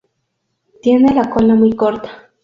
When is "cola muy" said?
1.29-1.73